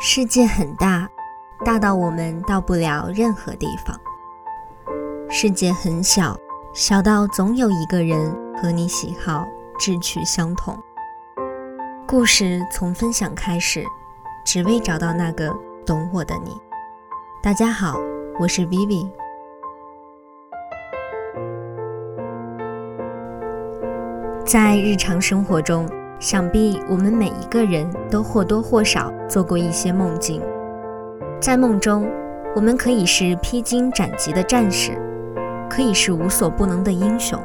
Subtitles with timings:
[0.00, 1.08] 世界很大，
[1.64, 3.96] 大到我们到不了任何地方；
[5.28, 6.38] 世界很小，
[6.72, 9.44] 小到总有一个人和你喜好、
[9.76, 10.78] 志趣相同。
[12.06, 13.84] 故事从分享开始，
[14.44, 15.52] 只为找到那个
[15.84, 16.56] 懂我的你。
[17.42, 17.98] 大家好，
[18.38, 19.10] 我是 Vivi。
[24.46, 25.90] 在日常生活中。
[26.20, 30.42] 想必我们每一个人都或多或少做过一些梦境，
[31.40, 32.08] 在梦中，
[32.56, 34.98] 我们可以是披荆斩棘的战士，
[35.70, 37.40] 可以是无所不能的英雄，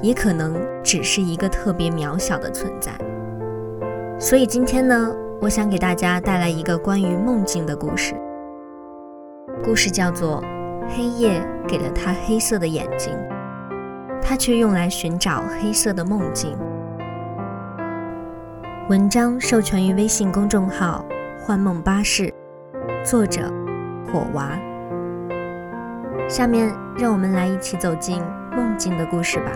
[0.00, 2.92] 也可能只是一个特别渺小的存在。
[4.18, 8.14] 所以今天呢，我想给大家带来一个关于梦境的故事。
[9.62, 10.42] 故事叫做
[10.96, 13.12] 《黑夜给了他黑色的眼睛，
[14.22, 16.52] 他却用来寻找黑色的梦境》。
[18.88, 21.04] 文章授权于微信公众号
[21.38, 22.32] “幻梦巴士”，
[23.04, 23.42] 作者
[24.06, 24.58] 火娃。
[26.26, 28.22] 下面让我们来一起走进
[28.56, 29.52] 梦境的故事吧。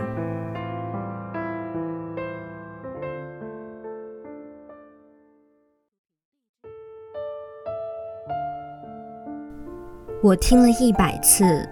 [10.22, 11.66] 我听了一百次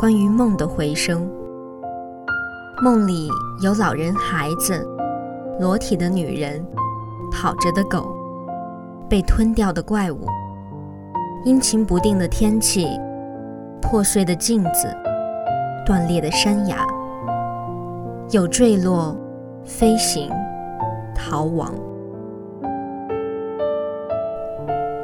[0.00, 1.30] 关于梦的回声，
[2.82, 3.28] 梦里
[3.62, 4.84] 有老人、孩子、
[5.60, 6.60] 裸体的女人。
[7.44, 8.16] 跑着的狗，
[9.06, 10.24] 被吞掉的怪物，
[11.44, 12.88] 阴晴不定的天气，
[13.82, 14.88] 破碎的镜子，
[15.84, 16.78] 断裂的山崖，
[18.30, 19.14] 有坠落、
[19.62, 20.32] 飞行、
[21.14, 21.70] 逃亡。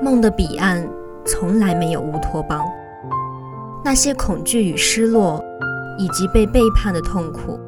[0.01, 0.83] 梦的彼岸
[1.27, 2.67] 从来没有乌托邦，
[3.85, 5.45] 那些恐惧与失落，
[5.99, 7.61] 以及被背叛的痛苦，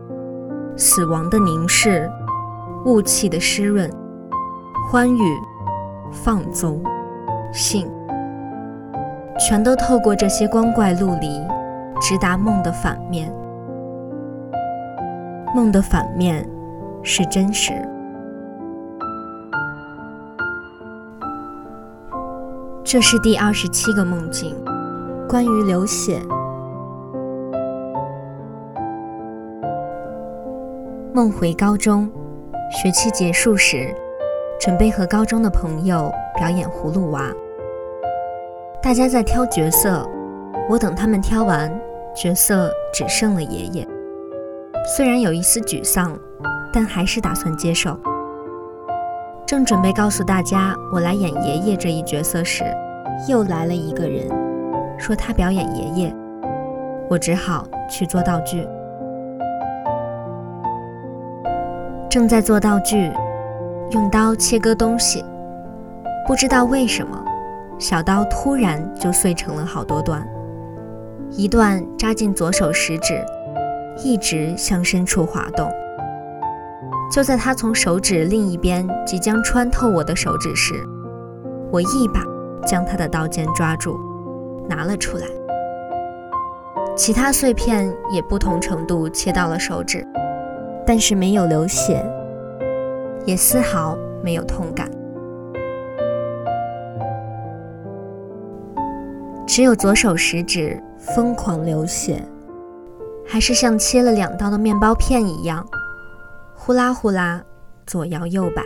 [0.78, 2.10] 死亡的凝视，
[2.86, 3.92] 雾气的湿润。
[4.92, 5.42] 欢愉、
[6.12, 6.78] 放纵、
[7.50, 7.90] 性，
[9.38, 11.40] 全都透过这些光怪陆离，
[11.98, 13.34] 直达梦的反面。
[15.54, 16.46] 梦的反面
[17.02, 17.72] 是真实。
[22.84, 24.54] 这是第二十七个梦境，
[25.26, 26.20] 关于流血。
[31.14, 32.10] 梦回高中，
[32.70, 33.96] 学期结束时。
[34.64, 37.28] 准备和高中的朋友表演葫芦娃，
[38.80, 40.08] 大家在挑角色，
[40.70, 41.68] 我等他们挑完
[42.14, 43.84] 角色，只剩了爷爷。
[44.96, 46.16] 虽然有一丝沮丧，
[46.72, 47.98] 但还是打算接受。
[49.44, 52.62] 正准备告诉大家我来演爷爷这一角色时，
[53.28, 54.28] 又来了一个人，
[54.96, 56.14] 说他表演爷爷，
[57.10, 58.64] 我只好去做道具。
[62.08, 63.10] 正在做道具。
[63.92, 65.22] 用刀切割东西，
[66.26, 67.22] 不知道为什么，
[67.78, 70.26] 小刀突然就碎成了好多段，
[71.32, 73.22] 一段扎进左手食指，
[74.02, 75.70] 一直向深处滑动。
[77.12, 80.72] 就在他从手指另一边即将穿透我的手指时，
[81.70, 82.24] 我一把
[82.66, 84.00] 将他的刀尖抓住，
[84.70, 85.26] 拿了出来。
[86.96, 90.02] 其他碎片也不同程度切到了手指，
[90.86, 92.02] 但是没有流血。
[93.24, 94.90] 也丝毫没有痛感，
[99.46, 102.20] 只有左手食指疯狂流血，
[103.24, 105.64] 还是像切了两刀的面包片一样，
[106.56, 107.40] 呼啦呼啦
[107.86, 108.64] 左摇右摆。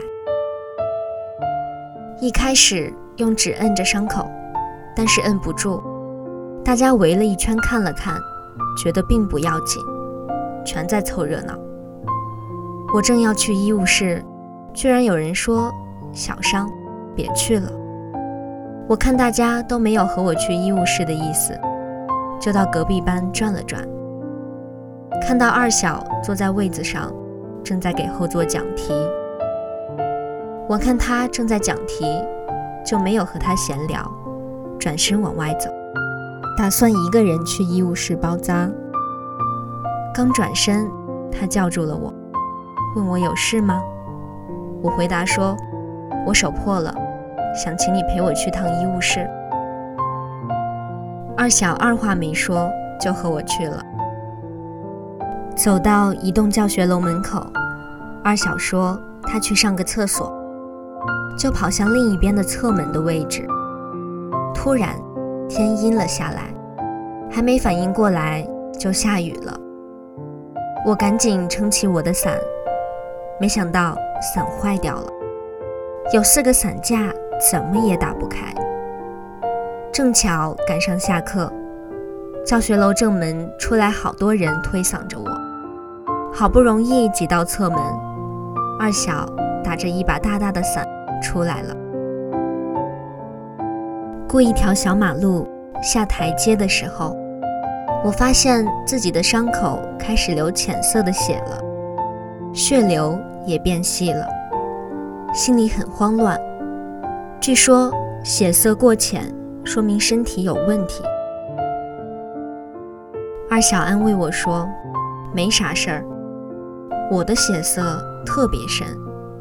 [2.19, 4.27] 一开始用纸摁着伤口，
[4.97, 5.83] 但是摁不住，
[6.65, 8.19] 大家围了一圈看了看，
[8.83, 9.83] 觉得并不要紧，
[10.65, 11.55] 全在凑热闹。
[12.95, 14.25] 我正要去医务室。
[14.76, 15.72] 居然有人说
[16.12, 16.70] 小伤，
[17.14, 17.72] 别去了。
[18.87, 21.59] 我看大家都没有和我去医务室的意思，
[22.38, 23.82] 就到隔壁班转了转。
[25.26, 27.10] 看到二小坐在位子上，
[27.65, 28.92] 正在给后座讲题。
[30.68, 32.04] 我看他正在讲题，
[32.84, 34.06] 就没有和他闲聊，
[34.78, 35.71] 转身往外走，
[36.59, 38.71] 打算一个人去医务室包扎。
[40.12, 40.86] 刚转身，
[41.33, 42.12] 他叫住了我，
[42.95, 43.83] 问我有事吗？
[44.86, 45.56] 我回答说
[46.24, 46.94] ：“我手破了，
[47.53, 49.28] 想请你陪我去趟医务室。”
[51.36, 53.83] 二小二话没说就和我去了。
[55.56, 57.44] 走到一栋教学楼门口，
[58.22, 60.33] 二小说他去上个厕所，
[61.36, 63.44] 就跑向另一边的侧门的位置。
[64.54, 64.94] 突然，
[65.48, 66.42] 天阴了下来，
[67.28, 68.47] 还没反应过来
[68.78, 69.53] 就下雨了。
[70.86, 72.39] 我赶紧撑起我的伞，
[73.41, 73.97] 没想到。
[74.21, 75.10] 伞坏掉了，
[76.13, 77.13] 有四个伞架，
[77.51, 78.53] 怎么也打不开。
[79.92, 81.53] 正巧赶上下课，
[82.45, 85.30] 教学楼正门出来好多人推搡着我，
[86.33, 87.78] 好不容易挤到侧门，
[88.78, 89.27] 二小
[89.65, 90.86] 打着一把大大的伞
[91.22, 91.74] 出来了。
[94.28, 95.48] 过一条小马路
[95.83, 97.16] 下台阶的时候，
[98.04, 101.59] 我发现自己的伤口开始流浅色的血了，
[102.53, 104.27] 血流也变细了，
[105.33, 106.39] 心里很慌乱。
[107.41, 107.91] 据说
[108.22, 109.34] 血色过浅。
[109.66, 111.03] 说明身体有问题。
[113.51, 114.65] 二小安慰我说
[115.34, 116.04] ：“没啥事儿，
[117.10, 117.83] 我的血色
[118.25, 118.87] 特别深，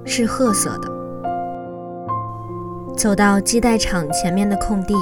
[0.03, 0.89] 是褐色的。”
[2.97, 4.95] 走到机带厂前面的空地，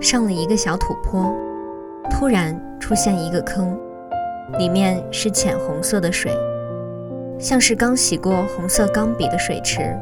[0.00, 1.30] 上了一个小土坡，
[2.10, 3.78] 突然出现一个坑，
[4.58, 6.32] 里面是浅红色的水，
[7.40, 9.98] 像是刚洗过红色钢笔的水池，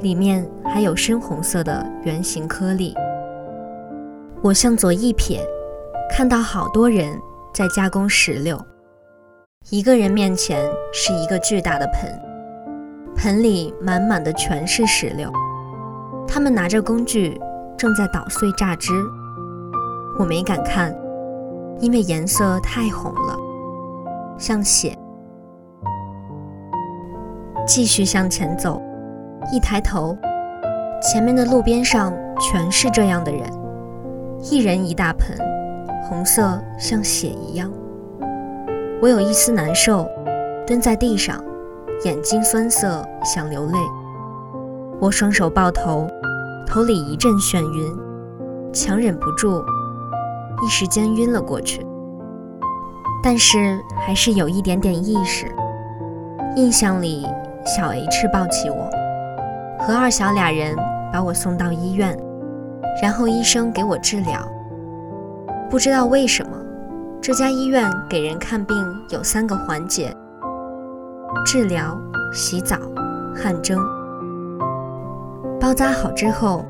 [0.00, 2.94] 里面还有深红色的圆形颗粒。
[4.42, 5.40] 我向左一瞥，
[6.10, 7.18] 看到好多人
[7.54, 8.60] 在加工石榴。
[9.70, 12.20] 一个人面前是一个巨大的盆，
[13.16, 15.32] 盆里满满的全是石榴。
[16.28, 17.40] 他们拿着工具
[17.78, 18.92] 正在捣碎榨汁。
[20.18, 20.94] 我没敢看，
[21.80, 23.38] 因为颜色太红了，
[24.36, 24.94] 像血。
[27.64, 28.82] 继续向前走，
[29.52, 30.16] 一抬头，
[31.00, 33.42] 前面的路边上全是这样的人。
[34.50, 35.36] 一人一大盆，
[36.08, 37.70] 红色像血一样。
[39.00, 40.08] 我有一丝难受，
[40.66, 41.42] 蹲在地上，
[42.04, 43.78] 眼睛酸涩，想流泪。
[45.00, 46.08] 我双手抱头，
[46.66, 49.62] 头里一阵眩晕，强忍不住，
[50.64, 51.86] 一时间晕了过去。
[53.22, 55.46] 但是还是有一点点意识。
[56.56, 57.26] 印象里，
[57.64, 58.90] 小 H 抱起我，
[59.78, 60.76] 和二小俩人
[61.12, 62.16] 把我送到医院。
[63.00, 64.46] 然后医生给我治疗。
[65.70, 66.56] 不知道为什么，
[67.22, 68.76] 这家医院给人看病
[69.08, 70.14] 有三个环节：
[71.46, 71.98] 治疗、
[72.34, 72.76] 洗澡、
[73.34, 73.78] 汗蒸。
[75.58, 76.64] 包扎好之后，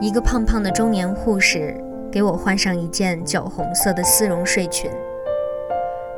[0.00, 1.76] 一个胖胖的中年护士
[2.10, 4.90] 给我换上一件酒红色的丝绒睡裙，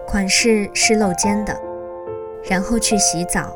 [0.07, 1.53] 款式是露肩的。
[2.49, 3.53] 然后去洗澡，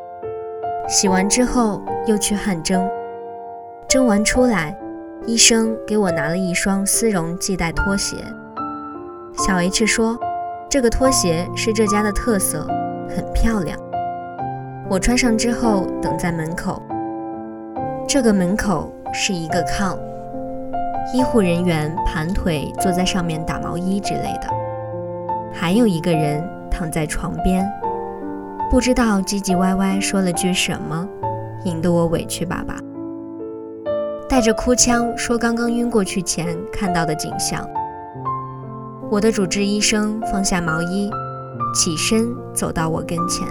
[0.87, 2.87] 洗完之后又去汗蒸，
[3.87, 4.75] 蒸完出来。
[5.25, 8.17] 医生给我拿了一双丝绒系带拖鞋。
[9.35, 10.15] 小 H 说
[10.69, 12.67] ：“这个拖鞋是这家的特色，
[13.09, 13.75] 很漂亮。”
[14.87, 16.79] 我穿上之后，等在门口。
[18.07, 19.97] 这个门口是一个炕，
[21.11, 24.47] 医护人员盘腿坐在上面打毛衣之类的，
[25.51, 27.67] 还有一个人躺在床边，
[28.69, 31.07] 不知道唧唧歪歪说了句什么，
[31.63, 32.75] 引得我委屈巴巴。
[34.27, 37.65] 带着哭腔说：“刚刚晕过去前看到的景象。”
[39.09, 41.09] 我的主治医生放下毛衣，
[41.75, 43.47] 起身走到我跟前，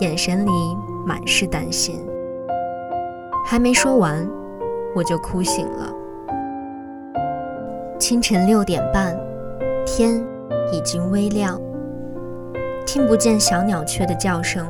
[0.00, 0.50] 眼神里
[1.06, 2.00] 满是担心。
[3.44, 4.26] 还没说完，
[4.94, 5.92] 我就哭醒了。
[7.98, 9.14] 清晨六点半，
[9.86, 10.24] 天
[10.72, 11.60] 已经微亮，
[12.86, 14.66] 听不见小鸟雀的叫声。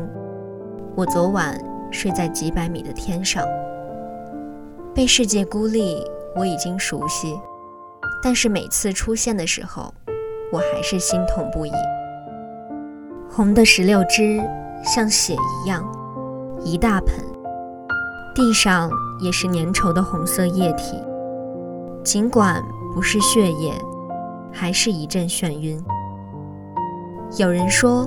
[0.95, 1.59] 我昨晚
[1.91, 3.45] 睡在几百米的天上。
[4.95, 6.05] 被世界孤立，
[6.37, 7.39] 我已经熟悉，
[8.23, 9.93] 但是每次出现的时候，
[10.53, 11.73] 我还是心痛不已。
[13.31, 14.43] 红的石榴汁
[14.85, 15.83] 像血一样，
[16.63, 17.15] 一大盆，
[18.35, 18.91] 地上
[19.21, 21.03] 也是粘稠的红色液体。
[22.05, 22.63] 尽管
[22.95, 23.73] 不是血液，
[24.53, 25.83] 还是一阵眩晕。
[27.39, 28.07] 有人说，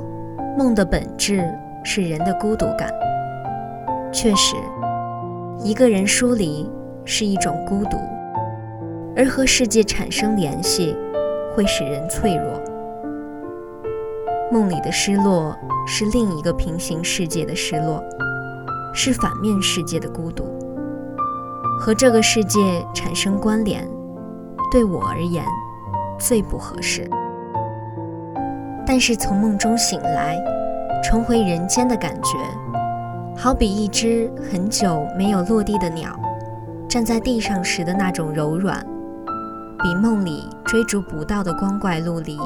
[0.55, 1.44] 梦的本质
[1.84, 2.88] 是人的孤独感，
[4.13, 4.55] 确实。
[5.63, 6.70] 一个人疏离
[7.05, 7.98] 是一种孤独，
[9.17, 10.96] 而和世界产生联系
[11.55, 12.62] 会使人脆弱。
[14.51, 18.03] 梦里的失落是另一个平行世界的失落，
[18.94, 20.46] 是反面世界的孤独。
[21.79, 23.89] 和这个世界产生关联，
[24.72, 25.44] 对我而言
[26.20, 27.10] 最不合适。
[28.86, 30.38] 但是从梦中醒来，
[31.04, 32.38] 重回人间的感觉。
[33.36, 36.18] 好比一只很久没有落地的鸟，
[36.88, 38.86] 站在地上时的那种柔软，
[39.84, 42.38] 比梦里追逐不到的光怪陆离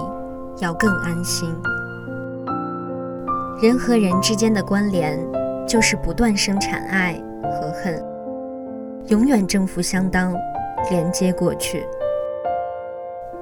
[0.57, 1.53] 要更安心。
[3.61, 5.19] 人和人之间的关联，
[5.67, 8.03] 就是不断生产爱和恨，
[9.07, 10.33] 永远正负相当，
[10.89, 11.85] 连接过去。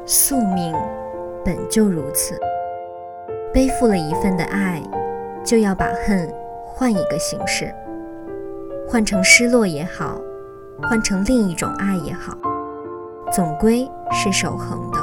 [0.05, 0.75] 宿命
[1.45, 2.37] 本就如此，
[3.57, 4.79] 背负了一份的爱，
[5.43, 6.31] 就要把恨。
[6.63, 7.73] 换一个形式，
[8.87, 10.21] 换成失落也好，
[10.83, 12.37] 换成另一种爱也好，
[13.31, 14.99] 总归是守恒的。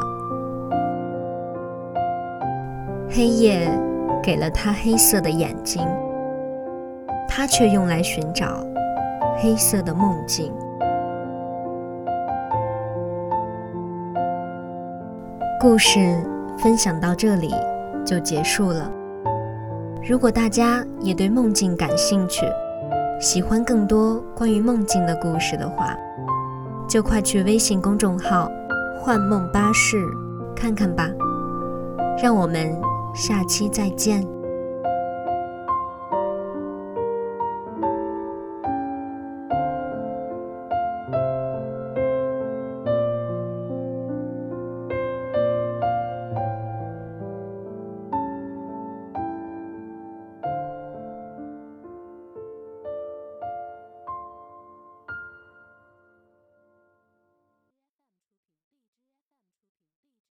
[3.11, 3.69] 黑夜
[4.23, 5.85] 给了他黑色的眼睛，
[7.29, 8.65] 他却用来寻找
[9.37, 10.55] 黑色的梦境。
[15.61, 15.99] 故事
[16.57, 17.53] 分享到这里
[18.05, 18.91] 就结束了。
[20.07, 22.45] 如果大家也对梦境感兴趣，
[23.21, 25.97] 喜欢更多关于梦境的故事的话，
[26.89, 28.51] 就快去微信公众号
[29.01, 30.05] “幻梦巴士”
[30.55, 31.09] 看看吧。
[32.23, 32.77] 让我们
[33.15, 34.34] 下期再见。